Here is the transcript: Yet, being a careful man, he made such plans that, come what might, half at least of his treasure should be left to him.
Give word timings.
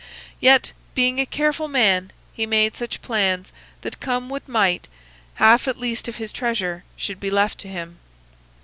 Yet, 0.39 0.71
being 0.95 1.19
a 1.19 1.27
careful 1.27 1.67
man, 1.67 2.11
he 2.33 2.47
made 2.47 2.75
such 2.75 3.03
plans 3.03 3.51
that, 3.81 3.99
come 3.99 4.29
what 4.29 4.47
might, 4.49 4.87
half 5.35 5.67
at 5.67 5.77
least 5.77 6.07
of 6.07 6.15
his 6.15 6.31
treasure 6.31 6.83
should 6.97 7.19
be 7.19 7.29
left 7.29 7.59
to 7.59 7.67
him. 7.67 7.99